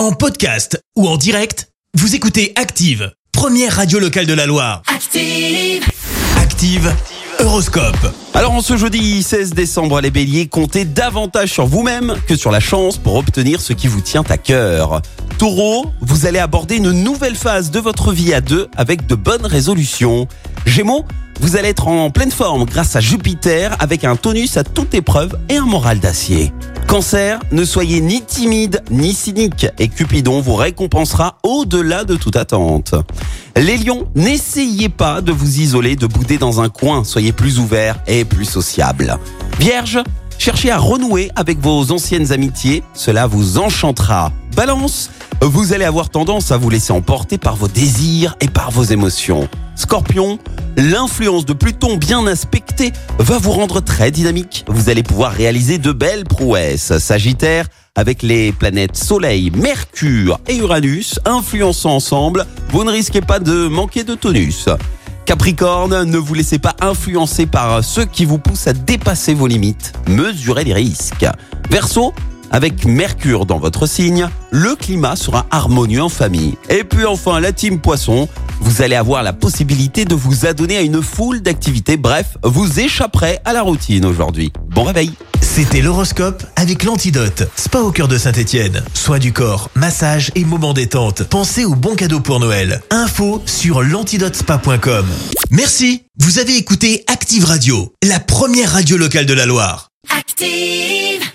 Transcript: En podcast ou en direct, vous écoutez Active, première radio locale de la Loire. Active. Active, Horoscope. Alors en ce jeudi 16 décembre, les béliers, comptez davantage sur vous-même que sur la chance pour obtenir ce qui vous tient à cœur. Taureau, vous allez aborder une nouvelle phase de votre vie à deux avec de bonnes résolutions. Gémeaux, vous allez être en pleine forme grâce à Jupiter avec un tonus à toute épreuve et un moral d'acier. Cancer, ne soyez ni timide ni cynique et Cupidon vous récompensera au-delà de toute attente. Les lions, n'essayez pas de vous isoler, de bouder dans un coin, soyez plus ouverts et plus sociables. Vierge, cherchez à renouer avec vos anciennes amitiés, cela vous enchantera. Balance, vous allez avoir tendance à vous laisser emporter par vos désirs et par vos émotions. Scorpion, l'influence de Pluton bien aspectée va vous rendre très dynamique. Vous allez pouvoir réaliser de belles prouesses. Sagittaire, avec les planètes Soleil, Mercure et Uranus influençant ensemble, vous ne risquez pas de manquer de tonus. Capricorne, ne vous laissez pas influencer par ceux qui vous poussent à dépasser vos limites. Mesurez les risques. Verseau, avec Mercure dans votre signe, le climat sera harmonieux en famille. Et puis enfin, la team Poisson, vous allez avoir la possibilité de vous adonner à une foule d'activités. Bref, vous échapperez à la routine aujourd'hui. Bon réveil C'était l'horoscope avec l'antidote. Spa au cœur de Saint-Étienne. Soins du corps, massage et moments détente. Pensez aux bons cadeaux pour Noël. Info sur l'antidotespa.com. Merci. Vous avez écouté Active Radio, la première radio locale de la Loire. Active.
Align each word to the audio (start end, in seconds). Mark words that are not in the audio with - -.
En 0.00 0.12
podcast 0.12 0.82
ou 0.96 1.06
en 1.06 1.18
direct, 1.18 1.68
vous 1.92 2.14
écoutez 2.14 2.54
Active, 2.56 3.12
première 3.32 3.76
radio 3.76 3.98
locale 3.98 4.24
de 4.24 4.32
la 4.32 4.46
Loire. 4.46 4.80
Active. 4.86 5.84
Active, 6.38 6.90
Horoscope. 7.38 8.10
Alors 8.32 8.52
en 8.52 8.62
ce 8.62 8.78
jeudi 8.78 9.22
16 9.22 9.52
décembre, 9.52 10.00
les 10.00 10.10
béliers, 10.10 10.46
comptez 10.46 10.86
davantage 10.86 11.52
sur 11.52 11.66
vous-même 11.66 12.16
que 12.26 12.34
sur 12.34 12.50
la 12.50 12.60
chance 12.60 12.96
pour 12.96 13.16
obtenir 13.16 13.60
ce 13.60 13.74
qui 13.74 13.88
vous 13.88 14.00
tient 14.00 14.24
à 14.30 14.38
cœur. 14.38 15.02
Taureau, 15.36 15.92
vous 16.00 16.24
allez 16.24 16.38
aborder 16.38 16.76
une 16.76 16.92
nouvelle 16.92 17.36
phase 17.36 17.70
de 17.70 17.78
votre 17.78 18.10
vie 18.10 18.32
à 18.32 18.40
deux 18.40 18.68
avec 18.78 19.06
de 19.06 19.14
bonnes 19.14 19.44
résolutions. 19.44 20.26
Gémeaux, 20.64 21.04
vous 21.40 21.58
allez 21.58 21.68
être 21.68 21.88
en 21.88 22.10
pleine 22.10 22.30
forme 22.30 22.64
grâce 22.64 22.96
à 22.96 23.00
Jupiter 23.00 23.76
avec 23.80 24.04
un 24.04 24.16
tonus 24.16 24.56
à 24.56 24.64
toute 24.64 24.94
épreuve 24.94 25.38
et 25.50 25.56
un 25.56 25.66
moral 25.66 26.00
d'acier. 26.00 26.54
Cancer, 26.90 27.38
ne 27.52 27.64
soyez 27.64 28.00
ni 28.00 28.20
timide 28.20 28.82
ni 28.90 29.14
cynique 29.14 29.68
et 29.78 29.86
Cupidon 29.86 30.40
vous 30.40 30.56
récompensera 30.56 31.38
au-delà 31.44 32.02
de 32.02 32.16
toute 32.16 32.34
attente. 32.34 32.96
Les 33.54 33.76
lions, 33.76 34.08
n'essayez 34.16 34.88
pas 34.88 35.20
de 35.20 35.30
vous 35.30 35.60
isoler, 35.60 35.94
de 35.94 36.08
bouder 36.08 36.36
dans 36.36 36.60
un 36.60 36.68
coin, 36.68 37.04
soyez 37.04 37.30
plus 37.30 37.60
ouverts 37.60 38.00
et 38.08 38.24
plus 38.24 38.44
sociables. 38.44 39.16
Vierge, 39.60 40.00
cherchez 40.36 40.72
à 40.72 40.78
renouer 40.78 41.30
avec 41.36 41.60
vos 41.60 41.92
anciennes 41.92 42.32
amitiés, 42.32 42.82
cela 42.92 43.28
vous 43.28 43.58
enchantera. 43.58 44.32
Balance, 44.56 45.10
vous 45.40 45.72
allez 45.72 45.84
avoir 45.84 46.10
tendance 46.10 46.50
à 46.50 46.56
vous 46.56 46.70
laisser 46.70 46.92
emporter 46.92 47.38
par 47.38 47.54
vos 47.54 47.68
désirs 47.68 48.36
et 48.40 48.48
par 48.48 48.72
vos 48.72 48.82
émotions. 48.82 49.48
Scorpion, 49.76 50.40
l'influence 50.80 51.44
de 51.44 51.52
Pluton 51.52 51.96
bien 51.96 52.26
aspectée 52.26 52.92
va 53.18 53.38
vous 53.38 53.52
rendre 53.52 53.80
très 53.80 54.10
dynamique. 54.10 54.64
Vous 54.66 54.88
allez 54.88 55.02
pouvoir 55.02 55.32
réaliser 55.32 55.78
de 55.78 55.92
belles 55.92 56.24
prouesses. 56.24 56.96
Sagittaire, 56.98 57.66
avec 57.94 58.22
les 58.22 58.52
planètes 58.52 58.96
Soleil, 58.96 59.50
Mercure 59.50 60.40
et 60.48 60.56
Uranus 60.56 61.20
influençant 61.26 61.96
ensemble, 61.96 62.46
vous 62.70 62.84
ne 62.84 62.90
risquez 62.90 63.20
pas 63.20 63.38
de 63.40 63.68
manquer 63.68 64.04
de 64.04 64.14
tonus. 64.14 64.68
Capricorne, 65.26 66.04
ne 66.04 66.18
vous 66.18 66.34
laissez 66.34 66.58
pas 66.58 66.74
influencer 66.80 67.46
par 67.46 67.84
ceux 67.84 68.06
qui 68.06 68.24
vous 68.24 68.38
poussent 68.38 68.66
à 68.66 68.72
dépasser 68.72 69.34
vos 69.34 69.46
limites. 69.46 69.92
Mesurez 70.08 70.64
les 70.64 70.74
risques. 70.74 71.26
Verseau, 71.70 72.14
avec 72.50 72.84
Mercure 72.84 73.46
dans 73.46 73.58
votre 73.58 73.86
signe, 73.86 74.28
le 74.50 74.74
climat 74.74 75.14
sera 75.14 75.46
harmonieux 75.52 76.02
en 76.02 76.08
famille. 76.08 76.56
Et 76.68 76.82
puis 76.82 77.04
enfin, 77.04 77.38
la 77.38 77.52
team 77.52 77.80
Poisson, 77.80 78.28
vous 78.70 78.82
allez 78.82 78.94
avoir 78.94 79.24
la 79.24 79.32
possibilité 79.32 80.04
de 80.04 80.14
vous 80.14 80.46
adonner 80.46 80.76
à 80.76 80.80
une 80.82 81.02
foule 81.02 81.42
d'activités. 81.42 81.96
Bref, 81.96 82.36
vous 82.44 82.78
échapperez 82.78 83.40
à 83.44 83.52
la 83.52 83.62
routine 83.62 84.04
aujourd'hui. 84.04 84.52
Bon 84.68 84.84
réveil 84.84 85.12
C'était 85.40 85.80
l'horoscope 85.80 86.44
avec 86.54 86.84
l'antidote. 86.84 87.48
Spa 87.56 87.80
au 87.80 87.90
cœur 87.90 88.06
de 88.06 88.16
Saint-Étienne. 88.16 88.84
Soins 88.94 89.18
du 89.18 89.32
corps, 89.32 89.70
massage 89.74 90.30
et 90.36 90.44
moments 90.44 90.72
détente. 90.72 91.24
Pensez 91.24 91.64
aux 91.64 91.74
bons 91.74 91.96
cadeaux 91.96 92.20
pour 92.20 92.38
Noël. 92.38 92.80
Info 92.90 93.42
sur 93.44 93.82
l'antidotespa.com. 93.82 95.06
Merci. 95.50 96.04
Vous 96.20 96.38
avez 96.38 96.56
écouté 96.56 97.02
Active 97.08 97.44
Radio, 97.44 97.92
la 98.04 98.20
première 98.20 98.70
radio 98.70 98.96
locale 98.96 99.26
de 99.26 99.34
la 99.34 99.46
Loire. 99.46 99.88
Active. 100.16 101.29